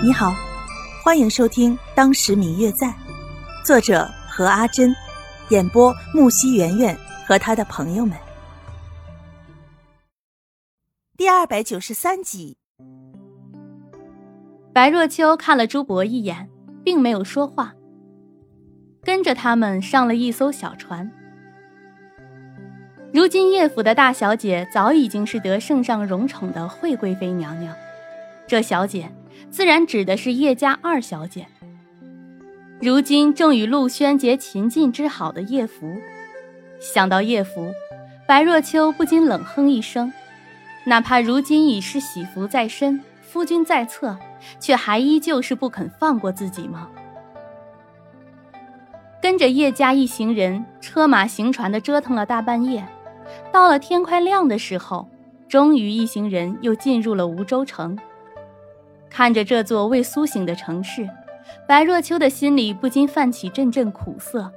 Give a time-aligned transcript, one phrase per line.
[0.00, 0.32] 你好，
[1.02, 2.86] 欢迎收听《当时明月在》，
[3.64, 4.94] 作者何阿珍，
[5.48, 8.16] 演播木西圆圆和他的朋友们。
[11.16, 12.56] 第二百九十三集，
[14.72, 16.48] 白若秋看了朱博一眼，
[16.84, 17.74] 并没有说话，
[19.02, 21.10] 跟着他们上了一艘小船。
[23.12, 27.74] 如今叶府的大小姐早已经是得圣上荣宠的惠贵妃娘娘，
[28.46, 29.12] 这小姐。
[29.50, 31.46] 自然指的是叶家二小姐。
[32.80, 35.96] 如今正与陆轩结秦晋之好的叶福，
[36.80, 37.72] 想到叶福，
[38.26, 40.12] 白若秋不禁冷哼一声。
[40.84, 44.16] 哪怕如今已是喜福在身，夫君在侧，
[44.60, 46.88] 却还依旧是不肯放过自己吗？
[49.20, 52.86] 跟着叶家一行人车马行船的折腾了大半夜，
[53.52, 55.08] 到了天快亮的时候，
[55.48, 57.98] 终于一行人又进入了梧州城。
[59.10, 61.08] 看着这座未苏醒的城市，
[61.66, 64.52] 白若秋的心里不禁泛起阵阵苦涩。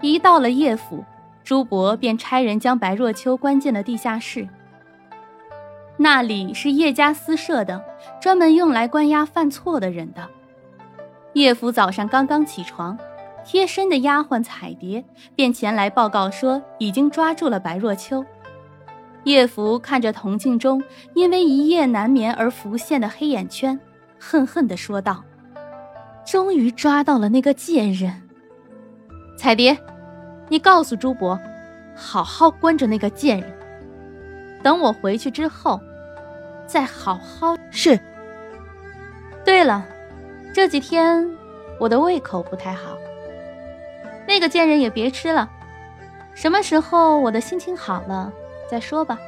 [0.00, 1.04] 一到了叶府，
[1.42, 4.48] 朱博便差人将白若秋关进了地下室。
[5.96, 7.82] 那里是叶家私设的，
[8.20, 10.28] 专门用来关押犯错的人的。
[11.34, 12.98] 叶府早上刚刚起床，
[13.44, 18.24] 贴身的丫鬟彩蝶便前来报告说，已经抓住了白若秋。
[19.24, 20.82] 叶福看着铜镜中
[21.14, 23.78] 因为一夜难眠而浮现的黑眼圈，
[24.20, 25.24] 恨恨地说道
[26.26, 28.22] ：“终于抓到了那个贱人。
[29.38, 29.76] 彩蝶，
[30.48, 31.38] 你告诉朱伯，
[31.96, 33.50] 好好关着那个贱人。
[34.62, 35.80] 等我回去之后，
[36.66, 37.98] 再好好是。
[39.42, 39.86] 对了，
[40.52, 41.26] 这几天
[41.80, 42.96] 我的胃口不太好，
[44.28, 45.50] 那个贱人也别吃了。
[46.34, 48.30] 什么时候我的心情好了？”
[48.70, 49.18] 再说吧。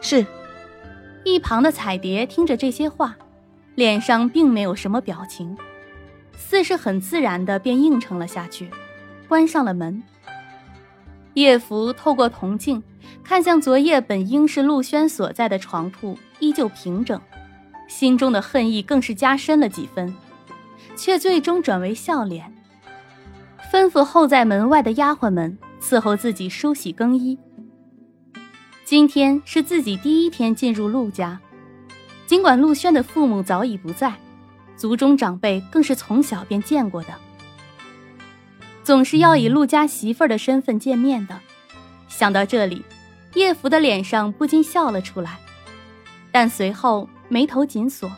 [0.00, 0.26] 是。
[1.24, 3.16] 一旁的彩蝶听着这些话，
[3.74, 5.58] 脸上并没有什么表情，
[6.36, 8.70] 似是很自然的便应承了下去，
[9.26, 10.00] 关上了门。
[11.34, 12.80] 叶福透过铜镜，
[13.24, 17.20] 看向昨夜本应是陆轩所在的床铺，依旧平整，
[17.88, 20.14] 心中的恨意更是加深了几分，
[20.94, 22.54] 却最终转为笑脸，
[23.72, 27.36] 吩咐候在门外的丫鬟们伺候自己梳洗更衣。
[28.86, 31.40] 今天是自己第一天进入陆家，
[32.24, 34.14] 尽管陆轩的父母早已不在，
[34.76, 37.08] 族中长辈更是从小便见过的，
[38.84, 41.36] 总是要以陆家媳妇儿的身份见面的。
[42.06, 42.84] 想到这里，
[43.34, 45.36] 叶福的脸上不禁笑了出来，
[46.30, 48.08] 但随后眉头紧锁，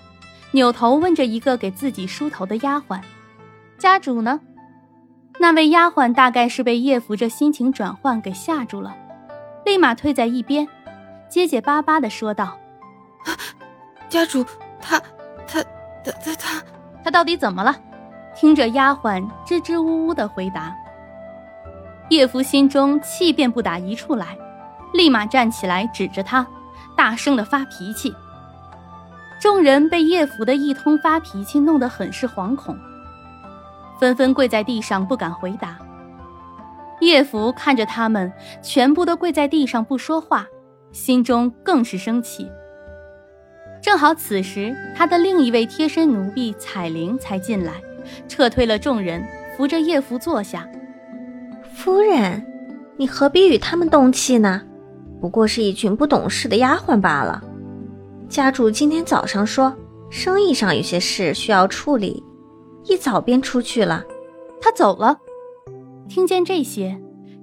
[0.51, 3.01] 扭头问着一个给自己梳头的丫鬟
[3.81, 4.39] ：“家主呢？”
[5.41, 8.95] 那位丫鬟大概是被叶福这心情转换给吓住了。
[9.69, 10.67] 立马退在一边，
[11.29, 12.57] 结结巴巴的说道
[14.09, 14.43] ：“家主，
[14.81, 14.99] 他，
[15.47, 15.63] 他，
[16.03, 16.63] 他，他，他，
[17.05, 17.77] 他到底怎么了？”
[18.35, 20.75] 听着丫鬟支支吾吾的回答，
[22.09, 24.39] 叶福心中气便不打一处来，
[24.95, 26.47] 立马站起来指着他，
[26.97, 28.15] 大声的发脾气。
[29.39, 32.75] 众人被叶福的一通发脾气弄得很是惶恐，
[34.01, 35.78] 纷纷跪在地上不敢回答。
[37.01, 38.33] 叶福看着他们
[38.63, 40.47] 全部都跪在地上不说话，
[40.93, 42.51] 心中更是生气。
[43.81, 47.75] 正好此时，他的另一位贴身奴婢彩玲才进来，
[48.27, 49.25] 撤退了众人，
[49.57, 50.69] 扶着叶福坐下。
[51.73, 52.45] 夫人，
[52.97, 54.63] 你何必与他们动气呢？
[55.21, 57.43] 不过是一群不懂事的丫鬟罢了。
[58.29, 59.75] 家主今天早上说，
[60.11, 62.23] 生意上有些事需要处理，
[62.85, 64.05] 一早便出去了。
[64.61, 65.17] 他走了。
[66.09, 66.99] 听见这些，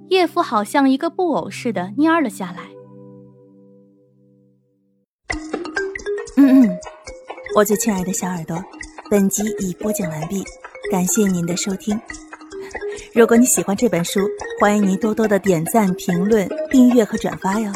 [0.08, 2.64] 叶夫好像一个布偶似的蔫了下来。
[6.36, 6.78] 嗯嗯，
[7.54, 8.62] 我最亲爱的小耳朵，
[9.08, 10.42] 本集已播讲完毕，
[10.90, 11.98] 感谢您的收听。
[13.14, 14.20] 如果你喜欢这本书，
[14.60, 17.72] 欢迎您多多的点赞、评论、订阅和转发哟。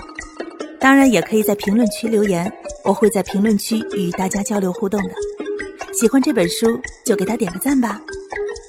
[0.79, 2.53] 当然，也可以在评论区留言，
[2.85, 5.15] 我会在评论区与大家交流互动的。
[5.93, 8.01] 喜欢这本书，就给他点个赞吧。